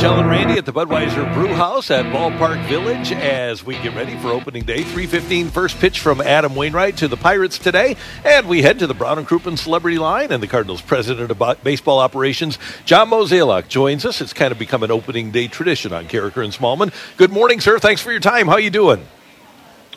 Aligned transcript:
Michelle 0.00 0.20
and 0.20 0.30
Randy 0.30 0.54
at 0.54 0.64
the 0.64 0.72
Budweiser 0.72 1.30
Brew 1.34 1.52
House 1.52 1.90
at 1.90 2.06
Ballpark 2.06 2.66
Village 2.70 3.12
as 3.12 3.62
we 3.62 3.74
get 3.80 3.94
ready 3.94 4.16
for 4.16 4.28
opening 4.28 4.62
day. 4.62 4.82
3:15 4.82 5.50
first 5.50 5.78
pitch 5.78 6.00
from 6.00 6.22
Adam 6.22 6.54
Wainwright 6.54 6.96
to 6.96 7.06
the 7.06 7.18
Pirates 7.18 7.58
today, 7.58 7.98
and 8.24 8.48
we 8.48 8.62
head 8.62 8.78
to 8.78 8.86
the 8.86 8.94
Brown 8.94 9.18
and 9.18 9.28
Crouppen 9.28 9.58
Celebrity 9.58 9.98
Line. 9.98 10.32
And 10.32 10.42
the 10.42 10.46
Cardinals' 10.46 10.80
president 10.80 11.30
of 11.30 11.62
baseball 11.62 11.98
operations, 11.98 12.58
John 12.86 13.10
Mozeliak, 13.10 13.68
joins 13.68 14.06
us. 14.06 14.22
It's 14.22 14.32
kind 14.32 14.52
of 14.52 14.58
become 14.58 14.82
an 14.82 14.90
opening 14.90 15.32
day 15.32 15.48
tradition 15.48 15.92
on 15.92 16.06
Karraker 16.06 16.42
and 16.42 16.54
Smallman. 16.54 16.94
Good 17.18 17.30
morning, 17.30 17.60
sir. 17.60 17.78
Thanks 17.78 18.00
for 18.00 18.10
your 18.10 18.20
time. 18.20 18.46
How 18.46 18.54
are 18.54 18.60
you 18.60 18.70
doing? 18.70 19.06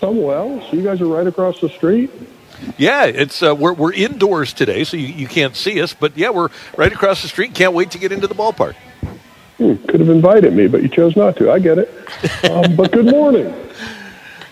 I'm 0.01 0.21
well. 0.21 0.59
So 0.69 0.75
you 0.75 0.83
guys 0.83 0.99
are 0.99 1.05
right 1.05 1.27
across 1.27 1.61
the 1.61 1.69
street. 1.69 2.11
Yeah, 2.77 3.05
it's 3.05 3.41
uh, 3.41 3.55
we're 3.55 3.71
we're 3.71 3.93
indoors 3.93 4.51
today, 4.51 4.83
so 4.83 4.97
you, 4.97 5.07
you 5.07 5.27
can't 5.29 5.55
see 5.55 5.81
us. 5.81 5.93
But 5.93 6.17
yeah, 6.17 6.31
we're 6.31 6.49
right 6.75 6.91
across 6.91 7.21
the 7.21 7.29
street. 7.29 7.55
Can't 7.55 7.73
wait 7.73 7.91
to 7.91 7.97
get 7.97 8.11
into 8.11 8.27
the 8.27 8.35
ballpark. 8.35 8.75
Hmm, 9.63 9.75
could 9.87 10.01
have 10.01 10.09
invited 10.09 10.53
me, 10.53 10.67
but 10.67 10.81
you 10.81 10.89
chose 10.89 11.15
not 11.15 11.37
to. 11.37 11.49
I 11.49 11.57
get 11.57 11.77
it. 11.77 11.89
Um, 12.51 12.75
but 12.75 12.91
good 12.91 13.05
morning. 13.05 13.53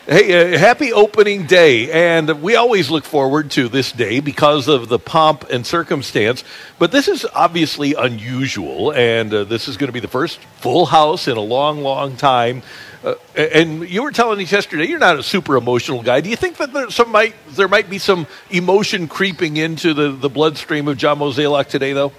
Hey, 0.06 0.54
uh, 0.54 0.58
happy 0.58 0.94
opening 0.94 1.48
day. 1.48 1.92
And 1.92 2.42
we 2.42 2.56
always 2.56 2.90
look 2.90 3.04
forward 3.04 3.52
to 3.52 3.68
this 3.68 3.92
day 3.92 4.22
because 4.22 4.70
of 4.70 4.88
the 4.88 4.98
pomp 4.98 5.50
and 5.50 5.68
circumstance. 5.68 6.46
But 6.80 6.94
this 6.94 7.10
is 7.10 7.26
obviously 7.36 7.94
unusual. 7.94 8.94
And 8.94 9.34
uh, 9.34 9.44
this 9.44 9.68
is 9.68 9.76
going 9.76 9.90
to 9.90 9.94
be 9.94 10.00
the 10.00 10.08
first 10.08 10.40
full 10.62 10.86
house 10.86 11.28
in 11.28 11.36
a 11.36 11.42
long, 11.42 11.82
long 11.82 12.16
time. 12.16 12.64
Uh, 13.04 13.16
and 13.36 13.90
you 13.90 14.04
were 14.04 14.12
telling 14.12 14.42
us 14.42 14.50
yesterday 14.50 14.88
you're 14.88 14.98
not 14.98 15.20
a 15.20 15.24
super 15.24 15.58
emotional 15.58 16.02
guy. 16.04 16.22
Do 16.22 16.30
you 16.30 16.38
think 16.38 16.56
that 16.56 16.72
there, 16.72 16.90
some 16.90 17.12
might, 17.12 17.36
there 17.50 17.68
might 17.68 17.90
be 17.90 17.98
some 17.98 18.28
emotion 18.50 19.10
creeping 19.10 19.58
into 19.58 19.94
the, 19.94 20.12
the 20.14 20.30
bloodstream 20.30 20.88
of 20.88 20.96
John 20.96 21.20
Mozeliak 21.20 21.68
today, 21.68 21.92
though? 21.92 22.14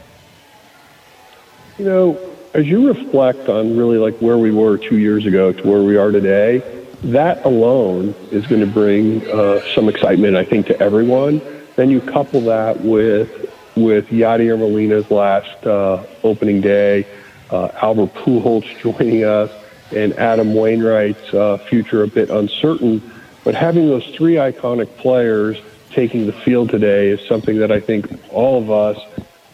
You 1.78 1.86
know, 1.86 2.31
as 2.54 2.66
you 2.66 2.88
reflect 2.88 3.48
on 3.48 3.76
really 3.76 3.98
like 3.98 4.16
where 4.18 4.38
we 4.38 4.50
were 4.50 4.76
two 4.76 4.98
years 4.98 5.24
ago 5.26 5.52
to 5.52 5.66
where 5.66 5.82
we 5.82 5.96
are 5.96 6.10
today, 6.10 6.58
that 7.04 7.44
alone 7.44 8.14
is 8.30 8.46
going 8.46 8.60
to 8.60 8.66
bring 8.66 9.26
uh, 9.30 9.60
some 9.74 9.88
excitement, 9.88 10.36
I 10.36 10.44
think, 10.44 10.66
to 10.66 10.78
everyone. 10.80 11.40
Then 11.76 11.90
you 11.90 12.00
couple 12.00 12.42
that 12.42 12.80
with 12.80 13.50
with 13.74 14.08
Yadier 14.08 14.58
Molina's 14.58 15.10
last 15.10 15.66
uh, 15.66 16.04
opening 16.22 16.60
day, 16.60 17.06
uh, 17.50 17.68
Albert 17.80 18.12
Pujols 18.12 18.64
joining 18.82 19.24
us, 19.24 19.50
and 19.90 20.12
Adam 20.14 20.54
Wainwright's 20.54 21.32
uh, 21.32 21.56
future 21.56 22.02
a 22.02 22.08
bit 22.08 22.28
uncertain. 22.28 23.02
But 23.44 23.54
having 23.54 23.88
those 23.88 24.06
three 24.14 24.34
iconic 24.34 24.94
players 24.98 25.58
taking 25.90 26.26
the 26.26 26.32
field 26.32 26.68
today 26.70 27.08
is 27.08 27.26
something 27.26 27.58
that 27.58 27.72
I 27.72 27.80
think 27.80 28.06
all 28.30 28.58
of 28.58 28.70
us 28.70 28.98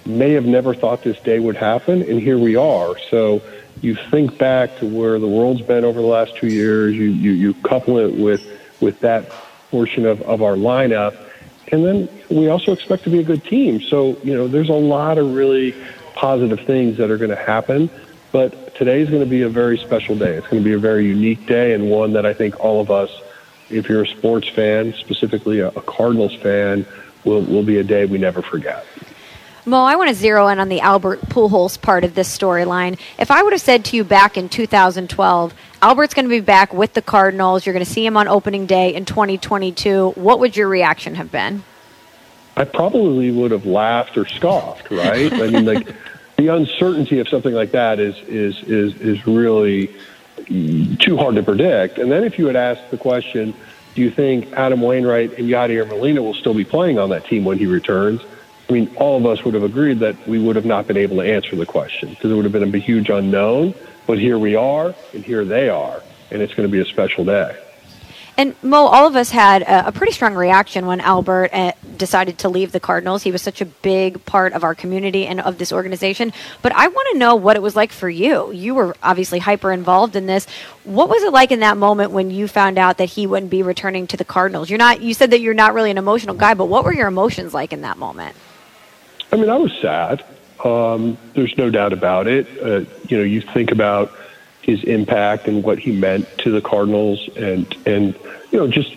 may 0.09 0.33
have 0.33 0.47
never 0.47 0.75
thought 0.75 1.03
this 1.03 1.19
day 1.20 1.39
would 1.39 1.56
happen, 1.56 2.03
and 2.03 2.20
here 2.20 2.39
we 2.39 2.56
are. 2.56 2.98
So 3.11 3.42
you 3.81 3.95
think 3.95 4.39
back 4.39 4.77
to 4.78 4.87
where 4.87 5.19
the 5.19 5.28
world's 5.28 5.62
been 5.62 5.84
over 5.84 6.00
the 6.00 6.06
last 6.06 6.37
two 6.37 6.48
years, 6.48 6.95
you, 6.95 7.05
you, 7.05 7.33
you 7.33 7.55
couple 7.55 7.98
it 7.98 8.15
with, 8.15 8.45
with 8.81 9.00
that 9.00 9.31
portion 9.70 10.06
of, 10.06 10.23
of 10.23 10.42
our 10.42 10.55
lineup, 10.55 11.17
and 11.70 11.84
then 11.84 12.09
we 12.31 12.48
also 12.48 12.73
expect 12.73 13.05
to 13.05 13.11
be 13.11 13.19
a 13.19 13.23
good 13.23 13.45
team. 13.45 13.81
So, 13.81 14.17
you 14.23 14.34
know, 14.34 14.48
there's 14.48 14.70
a 14.70 14.75
lot 14.75 15.19
of 15.19 15.34
really 15.34 15.75
positive 16.15 16.61
things 16.61 16.97
that 16.97 17.11
are 17.11 17.19
going 17.19 17.31
to 17.31 17.37
happen, 17.37 17.91
but 18.33 18.75
today 18.75 19.00
is 19.00 19.11
going 19.11 19.22
to 19.22 19.28
be 19.28 19.43
a 19.43 19.48
very 19.48 19.78
special 19.78 20.17
day. 20.17 20.34
It's 20.34 20.47
going 20.47 20.62
to 20.62 20.65
be 20.65 20.75
a 20.75 20.78
very 20.78 21.06
unique 21.06 21.47
day 21.47 21.75
and 21.75 21.91
one 21.91 22.15
that 22.15 22.25
I 22.25 22.33
think 22.33 22.59
all 22.60 22.81
of 22.81 22.91
us, 22.91 23.10
if 23.71 23.88
you're 23.88 24.03
a 24.03 24.09
sports 24.09 24.49
fan, 24.49 24.94
specifically 24.94 25.60
a, 25.60 25.69
a 25.69 25.83
Cardinals 25.83 26.34
fan, 26.34 26.87
will, 27.25 27.43
will 27.43 27.62
be 27.62 27.78
a 27.78 27.84
day 27.84 28.06
we 28.06 28.19
never 28.19 28.43
forget. 28.43 28.87
Mo, 29.69 29.83
I 29.83 29.97
want 29.97 30.09
to 30.09 30.15
zero 30.15 30.49
in 30.49 30.59
on 30.61 30.71
the 30.71 30.81
Albert 30.81 31.21
Pujols 31.27 31.81
part 31.81 32.03
of 32.03 32.15
this 32.15 32.37
storyline. 32.37 32.99
If 33.19 33.31
I 33.31 33.43
would 33.43 33.53
have 33.53 33.61
said 33.61 33.84
to 33.87 33.97
you 33.97 34.05
back 34.05 34.39
in 34.39 34.49
2012, 34.49 35.55
Albert's 35.83 36.15
going 36.15 36.25
to 36.25 36.31
be 36.31 36.41
back 36.41 36.73
with 36.73 36.95
the 36.95 37.03
Cardinals, 37.03 37.67
you're 37.67 37.75
going 37.75 37.84
to 37.84 37.91
see 37.91 38.05
him 38.05 38.17
on 38.17 38.28
opening 38.28 38.65
day 38.65 38.95
in 38.95 39.05
2022, 39.05 40.12
what 40.12 40.41
would 40.41 40.57
your 40.57 40.69
reaction 40.69 41.17
have 41.17 41.31
been? 41.31 41.62
I 42.57 42.65
probably 42.65 43.31
would 43.31 43.51
have 43.51 43.67
laughed 43.67 44.17
or 44.17 44.27
scoffed, 44.27 44.91
right? 44.91 45.33
I 45.33 45.49
mean, 45.49 45.67
like 45.67 45.95
the 46.37 46.49
uncertainty 46.49 47.21
of 47.21 47.28
something 47.28 47.53
like 47.53 47.73
that 47.73 48.01
is 48.01 48.17
is 48.27 48.61
is 48.65 48.95
is 49.01 49.27
really 49.27 49.95
too 50.47 51.17
hard 51.17 51.34
to 51.34 51.43
predict. 51.43 51.99
And 51.99 52.11
then 52.11 52.25
if 52.25 52.39
you 52.39 52.47
had 52.47 52.57
asked 52.57 52.91
the 52.91 52.97
question, 52.97 53.55
do 53.95 54.01
you 54.01 54.11
think 54.11 54.53
Adam 54.55 54.81
Wainwright 54.81 55.39
and 55.39 55.49
Yadier 55.49 55.87
Molina 55.87 56.23
will 56.23 56.34
still 56.34 56.55
be 56.55 56.65
playing 56.65 56.99
on 56.99 57.11
that 57.11 57.27
team 57.27 57.45
when 57.45 57.59
he 57.59 57.67
returns? 57.67 58.23
I 58.69 58.73
mean, 58.73 58.95
all 58.97 59.17
of 59.17 59.25
us 59.25 59.45
would 59.45 59.55
have 59.55 59.62
agreed 59.62 60.01
that 60.01 60.29
we 60.29 60.39
would 60.39 60.56
have 60.56 60.67
not 60.67 60.87
been 60.87 60.99
able 60.99 61.17
to 61.17 61.23
answer 61.23 61.56
the 61.56 61.65
question 61.65 62.11
because 62.11 62.31
it 62.31 62.34
would 62.34 62.45
have 62.45 62.53
been 62.53 62.75
a 62.75 62.79
huge 62.79 63.09
unknown. 63.09 63.75
But 64.06 64.19
here 64.19 64.39
we 64.39 64.56
are, 64.56 64.95
and 65.15 65.25
here 65.25 65.45
they 65.45 65.69
are, 65.69 66.03
and 66.31 66.43
it's 66.43 66.55
going 66.55 66.69
to 66.69 66.73
be 66.73 66.81
a 66.81 66.84
special 66.84 67.25
day. 67.25 67.59
And 68.39 68.55
Mo, 68.62 68.87
all 68.87 69.07
of 69.07 69.17
us 69.17 69.31
had 69.31 69.62
a, 69.62 69.91
pretty 69.91 70.12
strong 70.12 70.34
reaction 70.34 70.87
when 70.87 71.01
Albert 71.01 71.51
uh, 71.53 71.73
decided 71.97 72.39
to 72.39 72.49
leave 72.49 72.71
the 72.71 72.78
Cardinals. 72.78 73.25
He 73.25 73.33
was 73.33 73.43
such 73.43 73.61
a 73.61 73.65
big 73.65 74.25
part 74.27 74.53
of 74.53 74.62
our 74.62 74.77
community 74.77 75.27
and 75.27 75.41
of 75.41 75.59
this 75.59 75.73
organization. 75.73 76.33
But 76.62 76.73
I 76.73 76.87
want 76.87 77.09
to 77.12 77.19
know 77.19 77.34
what 77.34 77.57
it 77.57 77.62
was 77.62 77.75
like 77.75 77.91
for 77.91 78.09
you. 78.09 78.53
You 78.53 78.77
were 78.77 78.97
obviously 79.03 79.41
hyper 79.41 79.73
involved 79.73 80.15
in 80.15 80.27
this. 80.27 80.47
What 80.84 81.09
was 81.09 81.25
it 81.25 81.33
like 81.33 81.51
in 81.51 81.61
that 81.61 81.77
moment 81.77 82.12
when 82.12 82.31
you 82.31 82.47
found 82.47 82.78
out 82.78 82.99
that 82.99 83.07
he 83.07 83.27
wouldn't 83.27 83.51
be 83.51 83.65
returning 83.65 84.07
to 84.07 84.17
the 84.17 84.25
Cardinals? 84.25 84.71
You're 84.71 84.78
not. 84.78 85.01
You 85.01 85.15
said 85.15 85.33
that 85.33 85.41
you're 85.41 85.53
not 85.53 85.75
really 85.75 85.91
an 85.91 85.99
emotional 85.99 86.37
guy, 86.37 86.55
but 86.55 86.67
what 86.67 86.84
were 86.84 86.95
your 86.95 87.09
emotions 87.09 87.53
like 87.53 87.73
in 87.73 87.81
that 87.81 87.99
moment? 87.99 88.37
I 89.33 89.37
mean, 89.37 89.50
I 89.50 89.56
was 89.56 89.72
sad. 89.81 90.25
Um, 90.65 91.19
there's 91.34 91.56
no 91.56 91.71
doubt 91.71 91.93
about 91.93 92.27
it. 92.27 92.47
Uh, 92.61 92.84
you 93.09 93.16
know, 93.16 93.22
you 93.22 93.41
think 93.41 93.71
about 93.71 94.12
his 94.62 94.83
impact 94.84 95.49
and 95.49 95.62
what 95.62 95.78
he 95.78 95.93
meant 95.93 96.27
to 96.39 96.50
the 96.50 96.61
Cardinals, 96.61 97.28
and 97.37 97.75
and 97.87 98.15
you 98.50 98.59
know, 98.59 98.69
just 98.69 98.94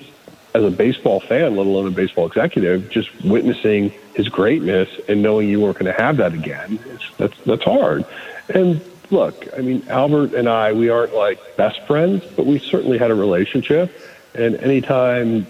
as 0.53 0.64
a 0.64 0.72
baseball 0.72 1.19
fan, 1.19 1.56
let 1.56 1.66
alone 1.66 1.88
a 1.88 1.92
baseball 1.92 2.28
executive, 2.28 2.90
just 2.90 3.09
witnessing 3.24 3.94
his 4.16 4.28
greatness 4.28 4.90
and 5.08 5.22
knowing 5.22 5.47
you 5.47 5.62
weren't 5.62 5.78
going 5.78 5.94
to 5.94 6.02
have 6.02 6.18
that 6.18 6.34
again, 6.34 6.80
that's 7.18 7.38
that's 7.46 7.63
hard. 7.63 8.06
And 8.53 8.81
look, 9.12 9.48
I 9.56 9.62
mean, 9.62 9.84
Albert 9.88 10.34
and 10.34 10.50
I, 10.50 10.74
we 10.74 10.90
aren't 10.90 11.13
like 11.13 11.40
best 11.58 11.81
friends, 11.84 12.24
but 12.36 12.46
we 12.46 12.59
certainly 12.59 12.98
had 12.98 13.12
a 13.12 13.16
relationship. 13.16 13.96
And 14.34 14.56
anytime 14.58 15.46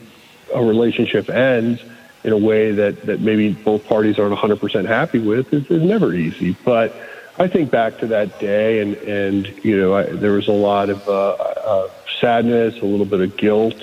a 0.54 0.64
relationship 0.64 1.30
ends, 1.30 1.82
in 2.24 2.34
a 2.34 2.38
way 2.38 2.72
that, 2.72 3.06
that 3.06 3.20
maybe 3.20 3.54
both 3.54 3.86
parties 3.88 4.20
aren't 4.20 4.38
100% 4.38 4.86
happy 4.86 5.20
with 5.20 5.54
is, 5.54 5.70
is 5.72 5.82
never 5.82 6.14
easy. 6.14 6.56
But 6.64 6.96
I 7.38 7.48
think 7.48 7.72
back 7.72 7.98
to 8.00 8.08
that 8.08 8.40
day, 8.40 8.80
and, 8.82 8.96
and 8.98 9.48
you 9.64 9.80
know, 9.80 9.96
I, 9.96 10.04
there 10.04 10.34
was 10.34 10.48
a 10.48 10.54
lot 10.54 10.90
of 10.90 11.08
uh, 11.08 11.32
uh, 11.32 11.90
sadness, 12.20 12.80
a 12.82 12.86
little 12.86 13.06
bit 13.06 13.22
of 13.22 13.38
guilt. 13.38 13.76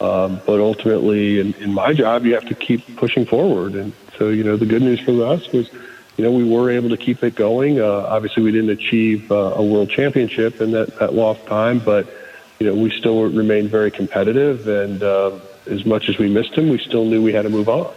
Um, 0.00 0.40
but 0.46 0.58
ultimately, 0.58 1.38
in, 1.38 1.54
in 1.54 1.72
my 1.72 1.92
job, 1.92 2.24
you 2.24 2.34
have 2.34 2.46
to 2.46 2.54
keep 2.54 2.96
pushing 2.96 3.24
forward. 3.24 3.74
And 3.74 3.92
so, 4.18 4.30
you 4.30 4.42
know, 4.42 4.56
the 4.56 4.66
good 4.66 4.82
news 4.82 5.00
for 5.00 5.24
us 5.24 5.50
was, 5.52 5.72
you 6.16 6.24
know, 6.24 6.32
we 6.32 6.44
were 6.44 6.70
able 6.70 6.88
to 6.90 6.96
keep 6.96 7.22
it 7.22 7.36
going. 7.36 7.80
Uh, 7.80 8.06
obviously, 8.08 8.42
we 8.42 8.50
didn't 8.50 8.70
achieve 8.70 9.30
uh, 9.30 9.54
a 9.54 9.62
world 9.62 9.90
championship 9.90 10.60
in 10.60 10.72
that, 10.72 10.98
that 10.98 11.14
lost 11.14 11.46
time, 11.46 11.78
but, 11.78 12.12
you 12.58 12.66
know, 12.66 12.74
we 12.74 12.90
still 12.90 13.22
remained 13.30 13.70
very 13.70 13.92
competitive 13.92 14.66
and, 14.66 15.02
uh, 15.02 15.38
as 15.70 15.84
much 15.84 16.08
as 16.08 16.18
we 16.18 16.28
missed 16.28 16.52
him, 16.52 16.68
we 16.68 16.78
still 16.78 17.04
knew 17.04 17.22
we 17.22 17.32
had 17.32 17.42
to 17.42 17.50
move 17.50 17.68
on. 17.68 17.92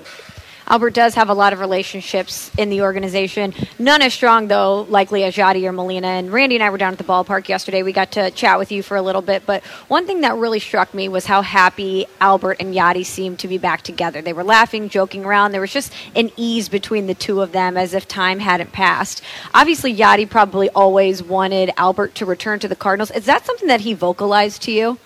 Albert 0.67 0.95
does 0.95 1.13
have 1.13 1.29
a 1.29 1.33
lot 1.33 1.53
of 1.53 1.59
relationships 1.59 2.49
in 2.57 2.69
the 2.69 2.81
organization. 2.81 3.53
None 3.77 4.01
as 4.01 4.15
strong, 4.15 4.47
though, 4.47 4.81
likely 4.89 5.23
as 5.23 5.35
Yadier 5.35 5.73
Molina. 5.73 6.07
And 6.07 6.33
Randy 6.33 6.55
and 6.55 6.63
I 6.63 6.71
were 6.71 6.79
down 6.79 6.91
at 6.91 6.97
the 6.97 7.03
ballpark 7.03 7.47
yesterday. 7.47 7.83
We 7.83 7.93
got 7.93 8.13
to 8.13 8.31
chat 8.31 8.57
with 8.57 8.71
you 8.71 8.81
for 8.81 8.97
a 8.97 9.01
little 9.03 9.21
bit. 9.21 9.45
But 9.45 9.63
one 9.89 10.07
thing 10.07 10.21
that 10.21 10.35
really 10.35 10.59
struck 10.59 10.91
me 10.95 11.07
was 11.07 11.27
how 11.27 11.43
happy 11.43 12.07
Albert 12.19 12.57
and 12.59 12.73
Yadi 12.73 13.05
seemed 13.05 13.37
to 13.39 13.47
be 13.47 13.59
back 13.59 13.83
together. 13.83 14.23
They 14.23 14.33
were 14.33 14.43
laughing, 14.43 14.89
joking 14.89 15.23
around. 15.23 15.51
There 15.51 15.61
was 15.61 15.71
just 15.71 15.93
an 16.15 16.31
ease 16.35 16.67
between 16.67 17.05
the 17.05 17.13
two 17.13 17.41
of 17.41 17.51
them 17.51 17.77
as 17.77 17.93
if 17.93 18.07
time 18.07 18.39
hadn't 18.39 18.71
passed. 18.71 19.21
Obviously, 19.53 19.95
Yadi 19.95 20.27
probably 20.27 20.71
always 20.71 21.21
wanted 21.21 21.69
Albert 21.77 22.15
to 22.15 22.25
return 22.25 22.57
to 22.61 22.67
the 22.67 22.75
Cardinals. 22.75 23.11
Is 23.11 23.25
that 23.25 23.45
something 23.45 23.67
that 23.67 23.81
he 23.81 23.93
vocalized 23.93 24.63
to 24.63 24.71
you? 24.71 24.97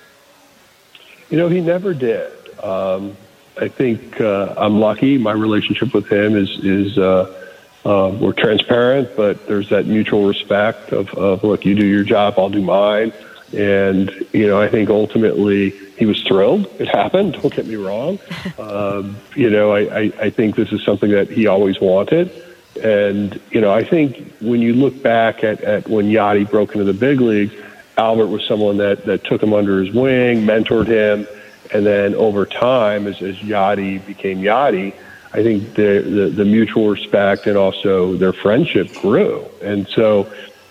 You 1.29 1.37
know, 1.37 1.49
he 1.49 1.59
never 1.59 1.93
did. 1.93 2.38
Um, 2.63 3.15
I 3.59 3.67
think 3.67 4.21
uh, 4.21 4.53
I'm 4.57 4.79
lucky. 4.79 5.17
My 5.17 5.33
relationship 5.33 5.93
with 5.93 6.07
him 6.11 6.35
is 6.37 6.49
is 6.63 6.97
uh, 6.97 7.35
uh, 7.85 8.17
we're 8.19 8.33
transparent, 8.33 9.15
but 9.15 9.47
there's 9.47 9.69
that 9.69 9.85
mutual 9.85 10.27
respect 10.27 10.91
of, 10.91 11.09
of 11.15 11.43
look, 11.43 11.65
you 11.65 11.75
do 11.75 11.85
your 11.85 12.03
job, 12.03 12.35
I'll 12.37 12.49
do 12.49 12.61
mine, 12.61 13.11
and 13.53 14.11
you 14.31 14.47
know 14.47 14.61
I 14.61 14.69
think 14.69 14.89
ultimately 14.89 15.71
he 15.97 16.05
was 16.05 16.21
thrilled. 16.23 16.67
It 16.79 16.87
happened. 16.87 17.33
Don't 17.33 17.53
get 17.53 17.65
me 17.65 17.75
wrong. 17.75 18.19
Um, 18.59 19.17
you 19.35 19.49
know 19.49 19.71
I, 19.71 19.79
I, 19.79 20.01
I 20.19 20.29
think 20.29 20.55
this 20.55 20.71
is 20.71 20.83
something 20.83 21.11
that 21.11 21.29
he 21.29 21.47
always 21.47 21.79
wanted, 21.79 22.31
And, 22.81 23.39
you 23.51 23.61
know, 23.61 23.71
I 23.71 23.83
think 23.83 24.33
when 24.39 24.61
you 24.61 24.73
look 24.73 25.01
back 25.01 25.43
at, 25.43 25.61
at 25.61 25.87
when 25.87 26.05
Yadi 26.05 26.49
broke 26.49 26.73
into 26.73 26.85
the 26.85 26.93
big 26.93 27.19
leagues, 27.19 27.53
Albert 27.97 28.27
was 28.27 28.45
someone 28.45 28.77
that, 28.77 29.05
that 29.05 29.23
took 29.25 29.43
him 29.43 29.53
under 29.53 29.83
his 29.83 29.93
wing, 29.93 30.43
mentored 30.43 30.87
him, 30.87 31.27
and 31.71 31.85
then 31.85 32.15
over 32.15 32.45
time, 32.45 33.07
as, 33.07 33.21
as 33.21 33.37
Yadi 33.37 34.05
became 34.05 34.39
Yadi, 34.39 34.93
I 35.31 35.43
think 35.43 35.75
the, 35.75 36.01
the, 36.01 36.29
the 36.29 36.45
mutual 36.45 36.89
respect 36.89 37.45
and 37.45 37.55
also 37.55 38.15
their 38.15 38.33
friendship 38.33 38.91
grew. 38.95 39.45
And 39.61 39.87
so 39.87 40.21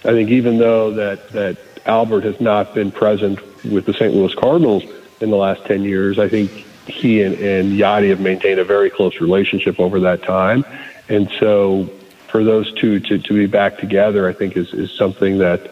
I 0.05 0.11
think 0.11 0.31
even 0.31 0.59
though 0.59 0.93
that, 0.95 1.29
that 1.31 1.59
Albert 1.87 2.25
has 2.25 2.41
not 2.41 2.75
been 2.75 2.91
present 2.91 3.39
with 3.65 3.87
the 3.87 3.93
St. 3.93 4.12
Louis 4.12 4.35
Cardinals 4.35 4.83
in 5.21 5.31
the 5.31 5.37
last 5.37 5.65
10 5.67 5.83
years, 5.85 6.19
I 6.19 6.29
think 6.29 6.50
he 6.50 7.23
and, 7.23 7.35
and 7.37 7.73
Yadi 7.79 8.09
have 8.11 8.21
maintained 8.21 8.59
a 8.59 8.65
very 8.65 8.91
close 8.91 9.21
relationship 9.21 9.79
over 9.79 10.01
that 10.01 10.23
time. 10.25 10.65
And 11.09 11.31
so 11.39 11.85
for 12.29 12.43
those 12.43 12.73
two 12.75 12.99
to, 13.01 13.19
to 13.19 13.33
be 13.33 13.47
back 13.47 13.79
together, 13.79 14.29
I 14.29 14.33
think 14.33 14.56
is, 14.56 14.75
is 14.75 14.91
something 14.91 15.39
that 15.39 15.71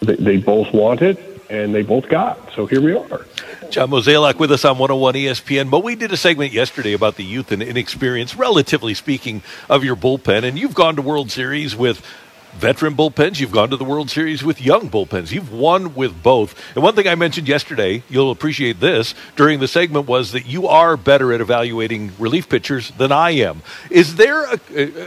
they 0.00 0.36
both 0.36 0.72
wanted 0.72 1.18
and 1.50 1.74
they 1.74 1.82
both 1.82 2.08
got. 2.08 2.52
So 2.54 2.64
here 2.64 2.80
we 2.80 2.94
are. 2.94 3.26
John 3.70 3.90
Mozeliak 3.90 4.36
with 4.38 4.52
us 4.52 4.64
on 4.64 4.78
101 4.78 5.14
ESPN. 5.14 5.70
But 5.70 5.84
we 5.84 5.96
did 5.96 6.12
a 6.12 6.16
segment 6.16 6.52
yesterday 6.52 6.92
about 6.92 7.16
the 7.16 7.24
youth 7.24 7.52
and 7.52 7.62
inexperience, 7.62 8.36
relatively 8.36 8.94
speaking, 8.94 9.42
of 9.68 9.84
your 9.84 9.96
bullpen. 9.96 10.44
And 10.44 10.58
you've 10.58 10.74
gone 10.74 10.96
to 10.96 11.02
World 11.02 11.30
Series 11.30 11.76
with 11.76 12.04
veteran 12.52 12.94
bullpens. 12.94 13.40
You've 13.40 13.52
gone 13.52 13.70
to 13.70 13.76
the 13.76 13.84
World 13.84 14.10
Series 14.10 14.42
with 14.42 14.60
young 14.60 14.88
bullpens. 14.90 15.32
You've 15.32 15.52
won 15.52 15.94
with 15.94 16.22
both. 16.22 16.54
And 16.74 16.82
one 16.82 16.94
thing 16.94 17.08
I 17.08 17.14
mentioned 17.14 17.48
yesterday, 17.48 18.02
you'll 18.08 18.30
appreciate 18.30 18.80
this 18.80 19.14
during 19.36 19.60
the 19.60 19.68
segment, 19.68 20.06
was 20.06 20.32
that 20.32 20.46
you 20.46 20.66
are 20.68 20.96
better 20.96 21.32
at 21.32 21.40
evaluating 21.40 22.12
relief 22.18 22.48
pitchers 22.48 22.90
than 22.92 23.12
I 23.12 23.30
am. 23.30 23.62
Is 23.90 24.16
there 24.16 24.44
a. 24.44 24.60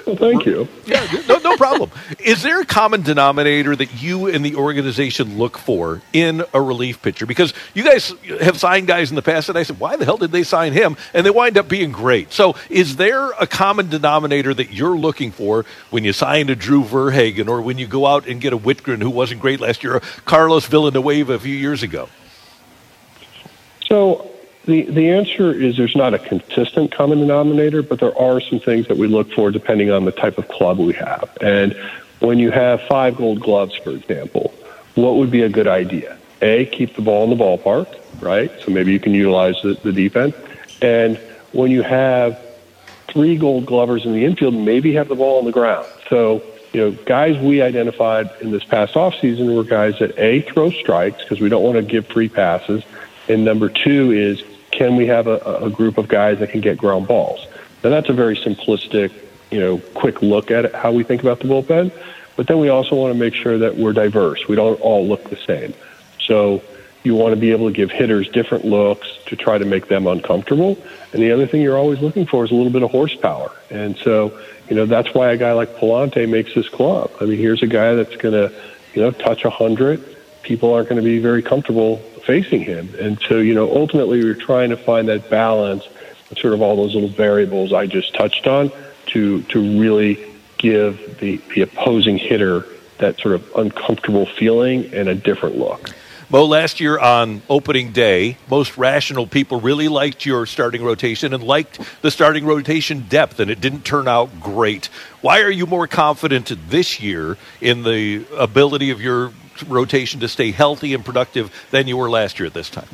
well, 0.05 0.15
thank 0.15 0.45
you. 0.45 0.67
Yeah, 0.85 1.05
no, 1.27 1.37
no 1.37 1.57
problem. 1.57 1.91
Is 2.19 2.43
there 2.43 2.61
a 2.61 2.65
common 2.65 3.01
denominator 3.01 3.75
that 3.75 4.01
you 4.01 4.27
and 4.27 4.45
the 4.45 4.55
organization 4.55 5.37
look 5.37 5.57
for 5.57 6.01
in 6.13 6.43
a 6.53 6.61
relief 6.61 7.01
pitcher? 7.01 7.25
Because 7.25 7.53
you 7.73 7.83
guys 7.83 8.13
have 8.41 8.59
signed 8.59 8.87
guys 8.87 9.09
in 9.09 9.15
the 9.15 9.21
past, 9.21 9.49
and 9.49 9.57
I 9.57 9.63
said, 9.63 9.79
why 9.79 9.95
the 9.95 10.05
hell 10.05 10.17
did 10.17 10.31
they 10.31 10.43
sign 10.43 10.73
him? 10.73 10.97
And 11.13 11.25
they 11.25 11.29
wind 11.29 11.57
up 11.57 11.67
being 11.67 11.91
great. 11.91 12.31
So 12.31 12.55
is 12.69 12.95
there 12.95 13.31
a 13.31 13.47
common 13.47 13.89
denominator 13.89 14.53
that 14.53 14.71
you're 14.71 14.97
looking 14.97 15.31
for 15.31 15.65
when 15.89 16.03
you 16.03 16.13
sign 16.13 16.49
a 16.49 16.55
Drew 16.55 16.83
Verhagen? 16.83 17.32
Or 17.41 17.61
when 17.61 17.77
you 17.77 17.87
go 17.87 18.05
out 18.05 18.27
and 18.27 18.39
get 18.39 18.53
a 18.53 18.57
Wittgren 18.57 19.01
who 19.01 19.09
wasn't 19.09 19.41
great 19.41 19.59
last 19.59 19.83
year, 19.83 19.95
or 19.95 19.99
Carlos 20.25 20.65
Villanueva 20.65 21.33
a 21.33 21.39
few 21.39 21.55
years 21.55 21.83
ago? 21.83 22.09
So 23.87 24.29
the 24.65 24.83
the 24.83 25.09
answer 25.09 25.51
is 25.51 25.77
there's 25.77 25.95
not 25.95 26.13
a 26.13 26.19
consistent 26.19 26.91
common 26.91 27.19
denominator, 27.19 27.83
but 27.83 27.99
there 27.99 28.17
are 28.17 28.39
some 28.41 28.59
things 28.59 28.87
that 28.87 28.97
we 28.97 29.07
look 29.07 29.31
for 29.33 29.51
depending 29.51 29.91
on 29.91 30.05
the 30.05 30.11
type 30.11 30.37
of 30.37 30.47
club 30.47 30.79
we 30.79 30.93
have. 30.93 31.37
And 31.41 31.75
when 32.19 32.39
you 32.39 32.51
have 32.51 32.81
five 32.83 33.17
Gold 33.17 33.41
Gloves, 33.41 33.75
for 33.83 33.91
example, 33.91 34.53
what 34.95 35.15
would 35.15 35.29
be 35.29 35.41
a 35.41 35.49
good 35.49 35.67
idea? 35.67 36.17
A, 36.41 36.65
keep 36.65 36.95
the 36.95 37.01
ball 37.01 37.23
in 37.25 37.37
the 37.37 37.43
ballpark, 37.43 37.93
right? 38.21 38.51
So 38.61 38.71
maybe 38.71 38.91
you 38.91 38.99
can 38.99 39.13
utilize 39.13 39.55
the, 39.61 39.73
the 39.83 39.91
defense. 39.91 40.35
And 40.81 41.17
when 41.51 41.71
you 41.71 41.81
have 41.83 42.39
three 43.07 43.37
Gold 43.37 43.65
Glovers 43.65 44.05
in 44.05 44.13
the 44.13 44.25
infield, 44.25 44.53
maybe 44.53 44.93
have 44.93 45.07
the 45.07 45.15
ball 45.15 45.39
on 45.39 45.45
the 45.45 45.51
ground. 45.51 45.85
So 46.09 46.43
you 46.73 46.81
know, 46.81 46.91
guys 47.05 47.37
we 47.37 47.61
identified 47.61 48.29
in 48.41 48.51
this 48.51 48.63
past 48.63 48.95
offseason 48.95 49.55
were 49.55 49.63
guys 49.63 49.99
that 49.99 50.17
A, 50.17 50.41
throw 50.41 50.71
strikes 50.71 51.21
because 51.21 51.39
we 51.39 51.47
don't 51.47 51.63
want 51.63 51.75
to 51.75 51.83
give 51.83 52.07
free 52.07 52.29
passes. 52.29 52.83
And 53.29 53.45
number 53.45 53.69
two 53.69 54.11
is, 54.11 54.43
can 54.71 54.95
we 54.95 55.05
have 55.07 55.27
a, 55.27 55.37
a 55.37 55.69
group 55.69 55.99
of 55.99 56.07
guys 56.07 56.39
that 56.39 56.49
can 56.49 56.61
get 56.61 56.77
ground 56.77 57.07
balls? 57.07 57.45
Now, 57.83 57.91
that's 57.91 58.09
a 58.09 58.13
very 58.13 58.35
simplistic, 58.35 59.11
you 59.51 59.59
know, 59.59 59.77
quick 59.93 60.21
look 60.23 60.49
at 60.49 60.65
it, 60.65 60.73
how 60.73 60.91
we 60.91 61.03
think 61.03 61.21
about 61.21 61.39
the 61.39 61.45
bullpen. 61.45 61.91
But 62.35 62.47
then 62.47 62.57
we 62.57 62.69
also 62.69 62.95
want 62.95 63.13
to 63.13 63.19
make 63.19 63.35
sure 63.35 63.59
that 63.59 63.77
we're 63.77 63.93
diverse. 63.93 64.47
We 64.47 64.55
don't 64.55 64.79
all 64.81 65.07
look 65.07 65.29
the 65.29 65.35
same. 65.35 65.75
So 66.19 66.63
you 67.03 67.15
want 67.15 67.33
to 67.33 67.39
be 67.39 67.51
able 67.51 67.67
to 67.67 67.73
give 67.73 67.91
hitters 67.91 68.29
different 68.29 68.65
looks 68.65 69.07
to 69.25 69.35
try 69.35 69.57
to 69.57 69.65
make 69.65 69.87
them 69.87 70.07
uncomfortable. 70.07 70.77
And 71.11 71.21
the 71.21 71.31
other 71.31 71.45
thing 71.45 71.61
you're 71.61 71.77
always 71.77 71.99
looking 71.99 72.25
for 72.25 72.45
is 72.45 72.51
a 72.51 72.55
little 72.55 72.71
bit 72.71 72.83
of 72.83 72.91
horsepower. 72.91 73.51
And 73.69 73.97
so 73.97 74.37
you 74.69 74.75
know, 74.75 74.85
that's 74.85 75.13
why 75.13 75.31
a 75.31 75.37
guy 75.37 75.51
like 75.53 75.75
Pallante 75.75 76.27
makes 76.29 76.53
this 76.55 76.69
club. 76.69 77.11
I 77.19 77.25
mean, 77.25 77.37
here's 77.37 77.61
a 77.63 77.67
guy 77.67 77.95
that's 77.95 78.15
going 78.15 78.33
to, 78.33 78.53
you 78.93 79.01
know, 79.01 79.11
touch 79.11 79.43
a 79.43 79.49
100. 79.49 80.17
People 80.41 80.73
aren't 80.73 80.89
going 80.89 81.01
to 81.01 81.05
be 81.05 81.19
very 81.19 81.41
comfortable 81.41 81.97
facing 82.25 82.61
him. 82.61 82.89
And 82.99 83.19
so, 83.27 83.37
you 83.39 83.53
know, 83.53 83.69
ultimately 83.75 84.23
we're 84.23 84.33
trying 84.33 84.69
to 84.69 84.77
find 84.77 85.07
that 85.09 85.29
balance, 85.29 85.87
sort 86.37 86.53
of 86.53 86.61
all 86.61 86.75
those 86.75 86.95
little 86.95 87.09
variables 87.09 87.73
I 87.73 87.85
just 87.85 88.13
touched 88.15 88.47
on 88.47 88.71
to, 89.07 89.41
to 89.43 89.79
really 89.79 90.25
give 90.57 91.19
the, 91.19 91.37
the 91.53 91.61
opposing 91.61 92.17
hitter 92.17 92.65
that 92.99 93.19
sort 93.19 93.35
of 93.35 93.51
uncomfortable 93.55 94.25
feeling 94.25 94.93
and 94.93 95.09
a 95.09 95.15
different 95.15 95.57
look. 95.57 95.89
Mo, 96.33 96.45
last 96.45 96.79
year 96.79 96.97
on 96.97 97.43
opening 97.47 97.91
day, 97.91 98.37
most 98.49 98.75
rational 98.75 99.27
people 99.27 99.61
really 99.61 99.87
liked 99.87 100.25
your 100.25 100.47
starting 100.47 100.83
rotation 100.83 101.31
and 101.31 101.43
liked 101.43 101.79
the 102.01 102.09
starting 102.09 102.43
rotation 102.43 103.01
depth, 103.07 103.39
and 103.39 103.51
it 103.51 103.61
didn't 103.61 103.85
turn 103.85 104.07
out 104.07 104.41
great. 104.41 104.87
Why 105.21 105.41
are 105.41 105.51
you 105.51 105.67
more 105.67 105.85
confident 105.85 106.51
this 106.69 106.99
year 106.99 107.37
in 107.61 107.83
the 107.83 108.25
ability 108.35 108.89
of 108.89 108.99
your 108.99 109.31
rotation 109.67 110.21
to 110.21 110.27
stay 110.27 110.49
healthy 110.49 110.95
and 110.95 111.05
productive 111.05 111.53
than 111.69 111.87
you 111.87 111.97
were 111.97 112.09
last 112.09 112.39
year 112.39 112.47
at 112.47 112.55
this 112.55 112.71
time? 112.71 112.89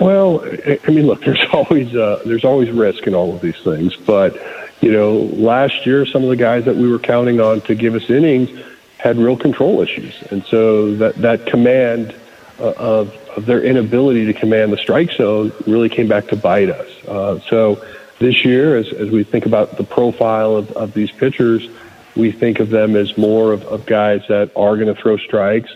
Well, 0.00 0.44
I 0.44 0.90
mean, 0.90 1.06
look, 1.06 1.24
there's 1.24 1.38
always 1.52 1.94
uh, 1.94 2.20
there's 2.26 2.44
always 2.44 2.68
risk 2.68 3.06
in 3.06 3.14
all 3.14 3.32
of 3.32 3.40
these 3.40 3.62
things, 3.62 3.94
but 3.94 4.36
you 4.80 4.90
know, 4.90 5.18
last 5.18 5.86
year 5.86 6.04
some 6.04 6.24
of 6.24 6.30
the 6.30 6.36
guys 6.36 6.64
that 6.64 6.74
we 6.74 6.90
were 6.90 6.98
counting 6.98 7.38
on 7.40 7.60
to 7.60 7.76
give 7.76 7.94
us 7.94 8.10
innings 8.10 8.50
had 8.98 9.16
real 9.18 9.36
control 9.36 9.80
issues, 9.80 10.14
and 10.30 10.44
so 10.44 10.94
that 10.96 11.14
that 11.16 11.46
command 11.46 12.14
uh, 12.58 12.72
of 12.76 13.14
of 13.36 13.46
their 13.46 13.62
inability 13.62 14.24
to 14.26 14.32
command 14.32 14.72
the 14.72 14.78
strike 14.78 15.12
zone 15.12 15.52
really 15.66 15.88
came 15.88 16.08
back 16.08 16.26
to 16.28 16.36
bite 16.36 16.70
us. 16.70 16.88
Uh, 17.06 17.38
so 17.40 17.82
this 18.18 18.44
year, 18.44 18.76
as 18.76 18.92
as 18.92 19.10
we 19.10 19.24
think 19.24 19.46
about 19.46 19.76
the 19.76 19.84
profile 19.84 20.56
of, 20.56 20.70
of 20.72 20.94
these 20.94 21.10
pitchers, 21.10 21.68
we 22.16 22.32
think 22.32 22.60
of 22.60 22.70
them 22.70 22.96
as 22.96 23.16
more 23.18 23.52
of, 23.52 23.62
of 23.64 23.84
guys 23.86 24.22
that 24.28 24.50
are 24.56 24.76
going 24.76 24.92
to 24.92 25.00
throw 25.00 25.16
strikes. 25.18 25.70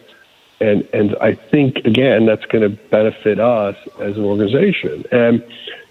And, 0.62 0.86
and 0.92 1.16
I 1.22 1.34
think, 1.34 1.78
again, 1.86 2.26
that's 2.26 2.44
going 2.44 2.62
to 2.62 2.68
benefit 2.90 3.40
us 3.40 3.76
as 3.98 4.16
an 4.18 4.24
organization. 4.24 5.04
And, 5.10 5.42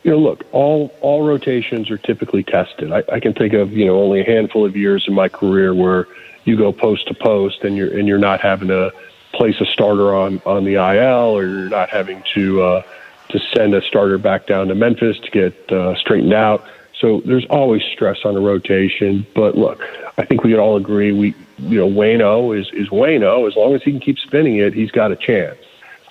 you 0.03 0.11
know, 0.11 0.19
look, 0.19 0.45
all, 0.51 0.93
all 1.01 1.23
rotations 1.23 1.89
are 1.89 1.97
typically 1.97 2.43
tested. 2.43 2.91
I, 2.91 3.03
I 3.11 3.19
can 3.19 3.33
think 3.33 3.53
of, 3.53 3.73
you 3.73 3.85
know, 3.85 3.99
only 3.99 4.21
a 4.21 4.25
handful 4.25 4.65
of 4.65 4.77
years 4.77 5.07
in 5.07 5.15
my 5.15 5.27
career 5.27 5.73
where 5.73 6.07
you 6.49 6.57
go 6.57 6.71
post 6.73 7.07
to 7.07 7.13
post 7.13 7.63
and 7.63 7.77
you're 7.77 7.97
and 7.97 8.07
you're 8.07 8.17
not 8.17 8.41
having 8.41 8.67
to 8.69 8.91
place 9.31 9.61
a 9.61 9.65
starter 9.65 10.13
on 10.13 10.41
on 10.45 10.65
the 10.65 10.73
IL 10.73 11.37
or 11.37 11.45
you're 11.45 11.69
not 11.69 11.89
having 11.89 12.23
to 12.33 12.61
uh, 12.61 12.83
to 13.29 13.39
send 13.53 13.73
a 13.73 13.81
starter 13.81 14.17
back 14.17 14.47
down 14.47 14.67
to 14.67 14.75
Memphis 14.75 15.19
to 15.19 15.29
get 15.29 15.71
uh, 15.71 15.95
straightened 15.95 16.33
out. 16.33 16.65
So 16.99 17.21
there's 17.23 17.45
always 17.45 17.83
stress 17.83 18.25
on 18.25 18.35
a 18.35 18.41
rotation. 18.41 19.25
But 19.33 19.57
look, 19.57 19.81
I 20.17 20.25
think 20.25 20.43
we 20.43 20.51
can 20.51 20.59
all 20.59 20.75
agree 20.75 21.11
we 21.11 21.35
you 21.59 21.77
know 21.77 21.89
Waino 21.89 22.57
is 22.59 22.69
is 22.73 22.89
Waino. 22.89 23.47
As 23.47 23.55
long 23.55 23.75
as 23.75 23.83
he 23.83 23.91
can 23.91 23.99
keep 23.99 24.19
spinning 24.19 24.57
it, 24.57 24.73
he's 24.73 24.91
got 24.91 25.11
a 25.11 25.15
chance. 25.15 25.59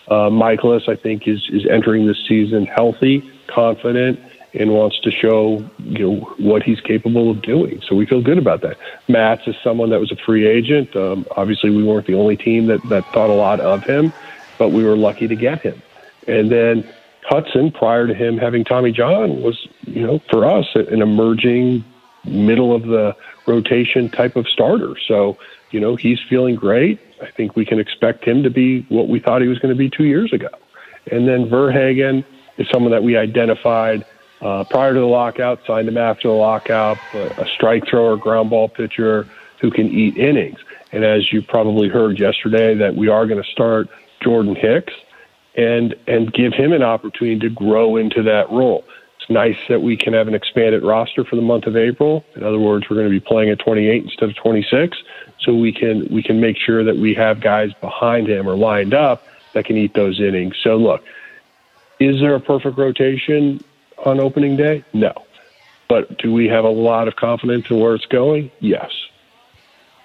Uh, 0.06 0.30
Mikolas, 0.30 0.88
I 0.88 0.96
think, 0.96 1.28
is 1.28 1.48
is 1.50 1.66
entering 1.66 2.06
this 2.06 2.24
season 2.26 2.64
healthy, 2.64 3.30
confident, 3.48 4.20
and 4.58 4.72
wants 4.72 4.98
to 5.00 5.10
show 5.10 5.64
you 5.78 5.98
know 5.98 6.16
what 6.38 6.62
he's 6.62 6.80
capable 6.80 7.30
of 7.30 7.40
doing. 7.42 7.80
So 7.86 7.94
we 7.94 8.06
feel 8.06 8.20
good 8.20 8.38
about 8.38 8.60
that. 8.62 8.76
Matz 9.06 9.46
is 9.46 9.54
someone 9.62 9.90
that 9.90 10.00
was 10.00 10.10
a 10.10 10.16
free 10.16 10.46
agent. 10.46 10.94
Um, 10.96 11.26
obviously, 11.36 11.70
we 11.70 11.84
weren't 11.84 12.06
the 12.06 12.14
only 12.14 12.36
team 12.36 12.66
that 12.66 12.82
that 12.88 13.04
thought 13.12 13.30
a 13.30 13.34
lot 13.34 13.60
of 13.60 13.84
him, 13.84 14.12
but 14.58 14.70
we 14.70 14.84
were 14.84 14.96
lucky 14.96 15.28
to 15.28 15.36
get 15.36 15.62
him. 15.62 15.80
And 16.26 16.50
then 16.50 16.88
Hudson, 17.24 17.70
prior 17.70 18.06
to 18.06 18.14
him 18.14 18.36
having 18.36 18.64
Tommy 18.64 18.90
John, 18.90 19.42
was 19.42 19.68
you 19.86 20.04
know 20.04 20.20
for 20.30 20.44
us 20.44 20.66
an 20.74 21.02
emerging 21.02 21.84
middle 22.24 22.74
of 22.74 22.82
the 22.82 23.16
rotation 23.46 24.10
type 24.10 24.34
of 24.36 24.48
starter. 24.48 24.94
So 25.06 25.38
you 25.70 25.78
know 25.78 25.94
he's 25.94 26.18
feeling 26.28 26.56
great. 26.56 26.98
I 27.22 27.30
think 27.30 27.54
we 27.54 27.64
can 27.64 27.78
expect 27.78 28.24
him 28.24 28.42
to 28.42 28.50
be 28.50 28.82
what 28.88 29.08
we 29.08 29.20
thought 29.20 29.40
he 29.40 29.48
was 29.48 29.58
going 29.58 29.74
to 29.74 29.78
be 29.78 29.88
two 29.88 30.04
years 30.04 30.32
ago. 30.32 30.50
And 31.10 31.26
then 31.26 31.48
Verhagen 31.48 32.24
is 32.58 32.68
someone 32.68 32.92
that 32.92 33.02
we 33.02 33.16
identified 33.16 34.04
uh, 34.40 34.64
prior 34.64 34.94
to 34.94 35.00
the 35.00 35.06
lockout, 35.06 35.60
signed 35.66 35.88
him 35.88 35.96
after 35.98 36.28
the 36.28 36.34
lockout, 36.34 36.98
a 37.14 37.46
strike 37.54 37.86
thrower, 37.88 38.16
ground 38.16 38.50
ball 38.50 38.68
pitcher 38.68 39.26
who 39.60 39.70
can 39.70 39.88
eat 39.88 40.16
innings. 40.16 40.58
And 40.92 41.04
as 41.04 41.32
you 41.32 41.42
probably 41.42 41.88
heard 41.88 42.18
yesterday, 42.18 42.74
that 42.76 42.94
we 42.94 43.08
are 43.08 43.26
going 43.26 43.42
to 43.42 43.50
start 43.50 43.88
Jordan 44.22 44.54
Hicks 44.54 44.94
and 45.56 45.94
and 46.06 46.32
give 46.32 46.52
him 46.52 46.72
an 46.72 46.82
opportunity 46.82 47.40
to 47.40 47.50
grow 47.50 47.96
into 47.96 48.22
that 48.22 48.50
role. 48.50 48.84
It's 49.20 49.28
nice 49.28 49.58
that 49.68 49.82
we 49.82 49.96
can 49.96 50.14
have 50.14 50.28
an 50.28 50.34
expanded 50.34 50.82
roster 50.82 51.24
for 51.24 51.36
the 51.36 51.42
month 51.42 51.66
of 51.66 51.76
April. 51.76 52.24
In 52.36 52.44
other 52.44 52.58
words, 52.58 52.88
we're 52.88 52.96
going 52.96 53.08
to 53.08 53.10
be 53.10 53.20
playing 53.20 53.50
at 53.50 53.58
28 53.58 54.04
instead 54.04 54.28
of 54.30 54.36
26, 54.36 54.96
so 55.40 55.54
we 55.54 55.72
can 55.72 56.06
we 56.10 56.22
can 56.22 56.40
make 56.40 56.56
sure 56.56 56.84
that 56.84 56.96
we 56.96 57.14
have 57.14 57.40
guys 57.40 57.72
behind 57.80 58.28
him 58.28 58.48
or 58.48 58.56
lined 58.56 58.94
up 58.94 59.26
that 59.52 59.64
can 59.64 59.76
eat 59.76 59.94
those 59.94 60.20
innings. 60.20 60.56
So 60.62 60.76
look, 60.76 61.04
is 61.98 62.20
there 62.20 62.34
a 62.34 62.40
perfect 62.40 62.78
rotation? 62.78 63.62
On 64.04 64.20
opening 64.20 64.56
day? 64.56 64.84
No. 64.92 65.12
But 65.88 66.18
do 66.18 66.32
we 66.32 66.46
have 66.48 66.64
a 66.64 66.70
lot 66.70 67.08
of 67.08 67.16
confidence 67.16 67.66
in 67.70 67.80
where 67.80 67.94
it's 67.94 68.06
going? 68.06 68.50
Yes. 68.60 68.90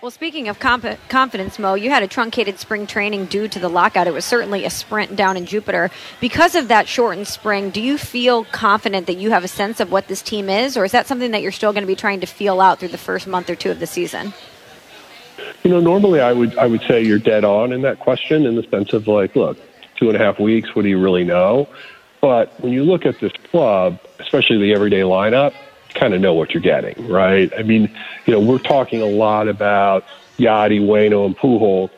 Well, 0.03 0.11
speaking 0.11 0.49
of 0.49 0.59
comp- 0.59 0.99
confidence, 1.07 1.57
Mo, 1.57 1.75
you 1.75 1.89
had 1.89 2.03
a 2.03 2.07
truncated 2.07 2.59
spring 2.59 2.85
training 2.87 3.27
due 3.27 3.47
to 3.47 3.57
the 3.57 3.69
lockout. 3.69 4.05
It 4.05 4.13
was 4.13 4.25
certainly 4.25 4.65
a 4.65 4.69
sprint 4.69 5.15
down 5.15 5.37
in 5.37 5.45
Jupiter. 5.45 5.91
Because 6.19 6.55
of 6.55 6.67
that 6.67 6.89
shortened 6.89 7.29
spring, 7.29 7.69
do 7.69 7.79
you 7.79 7.97
feel 7.97 8.43
confident 8.43 9.07
that 9.07 9.13
you 9.13 9.31
have 9.31 9.45
a 9.45 9.47
sense 9.47 9.79
of 9.79 9.93
what 9.93 10.09
this 10.09 10.21
team 10.21 10.49
is, 10.49 10.75
or 10.75 10.83
is 10.83 10.91
that 10.91 11.07
something 11.07 11.31
that 11.31 11.41
you're 11.41 11.53
still 11.53 11.71
going 11.71 11.83
to 11.83 11.87
be 11.87 11.95
trying 11.95 12.19
to 12.19 12.27
feel 12.27 12.59
out 12.59 12.79
through 12.79 12.89
the 12.89 12.97
first 12.97 13.27
month 13.27 13.49
or 13.49 13.55
two 13.55 13.71
of 13.71 13.79
the 13.79 13.87
season? 13.87 14.33
You 15.63 15.71
know, 15.71 15.79
normally 15.79 16.19
I 16.19 16.33
would 16.33 16.57
I 16.57 16.67
would 16.67 16.81
say 16.81 17.01
you're 17.01 17.17
dead 17.17 17.45
on 17.45 17.71
in 17.71 17.81
that 17.83 17.99
question 17.99 18.45
in 18.45 18.55
the 18.55 18.63
sense 18.63 18.91
of 18.91 19.07
like, 19.07 19.37
look, 19.37 19.57
two 19.95 20.09
and 20.09 20.17
a 20.17 20.19
half 20.19 20.37
weeks, 20.37 20.75
what 20.75 20.81
do 20.81 20.89
you 20.89 21.01
really 21.01 21.23
know? 21.23 21.69
But 22.23 22.57
when 22.61 22.71
you 22.71 22.85
look 22.85 23.05
at 23.05 23.19
this 23.19 23.33
club, 23.51 23.99
especially 24.17 24.57
the 24.57 24.73
everyday 24.73 25.01
lineup, 25.01 25.53
kind 25.93 26.13
of 26.13 26.21
know 26.21 26.33
what 26.33 26.53
you're 26.53 26.63
getting, 26.63 27.09
right? 27.09 27.51
I 27.57 27.63
mean, 27.63 27.93
you 28.25 28.33
know, 28.33 28.39
we're 28.39 28.59
talking 28.59 29.01
a 29.01 29.07
lot 29.07 29.49
about 29.49 30.05
Yadi, 30.37 30.79
Waino, 30.79 31.25
and 31.25 31.37
Pujol, 31.37 31.89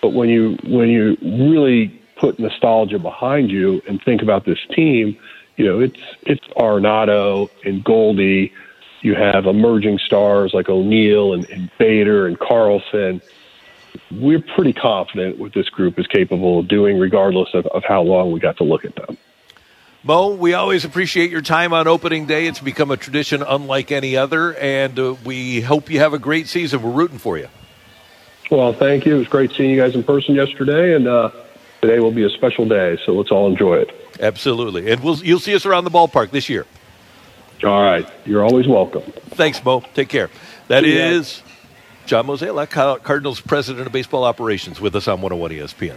but 0.00 0.14
when 0.14 0.30
you 0.30 0.56
when 0.64 0.88
you 0.88 1.18
really 1.20 1.88
put 2.18 2.38
nostalgia 2.38 2.98
behind 2.98 3.50
you 3.50 3.82
and 3.86 4.02
think 4.02 4.22
about 4.22 4.46
this 4.46 4.58
team, 4.74 5.14
you 5.56 5.66
know, 5.66 5.80
it's 5.80 6.00
it's 6.22 6.46
Arenado 6.56 7.50
and 7.66 7.84
Goldie. 7.84 8.54
You 9.02 9.14
have 9.14 9.44
emerging 9.44 9.98
stars 9.98 10.54
like 10.54 10.70
O'Neill 10.70 11.34
and, 11.34 11.44
and 11.50 11.70
Bader 11.78 12.26
and 12.26 12.38
Carlson. 12.38 13.20
We're 14.10 14.40
pretty 14.40 14.72
confident 14.72 15.36
what 15.38 15.52
this 15.52 15.68
group 15.68 15.98
is 15.98 16.06
capable 16.06 16.60
of 16.60 16.66
doing, 16.66 16.98
regardless 16.98 17.50
of, 17.52 17.66
of 17.66 17.84
how 17.84 18.00
long 18.00 18.32
we 18.32 18.40
got 18.40 18.56
to 18.56 18.64
look 18.64 18.86
at 18.86 18.96
them. 18.96 19.18
Mo, 20.06 20.36
we 20.36 20.54
always 20.54 20.84
appreciate 20.84 21.32
your 21.32 21.40
time 21.40 21.72
on 21.72 21.88
opening 21.88 22.26
day. 22.26 22.46
It's 22.46 22.60
become 22.60 22.92
a 22.92 22.96
tradition 22.96 23.42
unlike 23.42 23.90
any 23.90 24.16
other, 24.16 24.54
and 24.54 24.96
uh, 24.96 25.16
we 25.24 25.60
hope 25.60 25.90
you 25.90 25.98
have 25.98 26.12
a 26.12 26.18
great 26.20 26.46
season. 26.46 26.80
We're 26.80 26.92
rooting 26.92 27.18
for 27.18 27.36
you. 27.36 27.48
Well, 28.48 28.72
thank 28.72 29.04
you. 29.04 29.16
It 29.16 29.18
was 29.18 29.26
great 29.26 29.50
seeing 29.50 29.68
you 29.70 29.76
guys 29.76 29.96
in 29.96 30.04
person 30.04 30.36
yesterday, 30.36 30.94
and 30.94 31.08
uh, 31.08 31.32
today 31.80 31.98
will 31.98 32.12
be 32.12 32.22
a 32.22 32.30
special 32.30 32.68
day, 32.68 32.96
so 33.04 33.14
let's 33.14 33.32
all 33.32 33.50
enjoy 33.50 33.78
it. 33.78 33.90
Absolutely. 34.20 34.92
And 34.92 35.02
we'll, 35.02 35.16
you'll 35.16 35.40
see 35.40 35.56
us 35.56 35.66
around 35.66 35.82
the 35.82 35.90
ballpark 35.90 36.30
this 36.30 36.48
year. 36.48 36.66
All 37.64 37.82
right. 37.82 38.08
You're 38.24 38.44
always 38.44 38.68
welcome. 38.68 39.02
Thanks, 39.30 39.64
Mo. 39.64 39.82
Take 39.94 40.08
care. 40.08 40.30
That 40.68 40.84
is 40.84 41.42
John 42.04 42.28
Mozeliak, 42.28 43.02
Cardinals 43.02 43.40
President 43.40 43.88
of 43.88 43.92
Baseball 43.92 44.22
Operations, 44.22 44.80
with 44.80 44.94
us 44.94 45.08
on 45.08 45.20
101 45.20 45.50
ESPN. 45.50 45.96